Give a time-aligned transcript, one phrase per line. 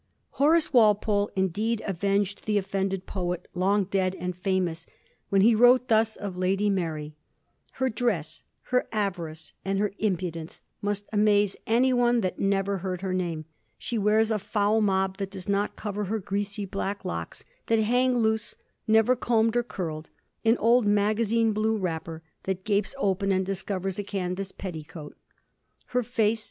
[0.31, 4.87] Horace Walpole indeed avenged the offended poet, long dead and famous,
[5.29, 7.13] when he wrote thus of Lady Mary:—
[7.59, 8.41] * Her dress,
[8.71, 13.45] her avarice, and her impudence must amaze any one that never heard her name.
[13.77, 18.17] She wears a foul mob that does not cover her greasy black locks, that hang
[18.17, 18.55] loose,
[18.87, 20.09] never combed or curled;
[20.43, 25.15] an old magazine blue wrapper, that gapes open and discovers a canvas petticoat.
[25.89, 26.39] Her face